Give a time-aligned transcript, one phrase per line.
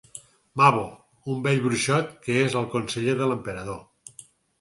[0.59, 0.85] Mabo-
[1.33, 3.79] Un vell bruixot que és el conseller de l'emperador.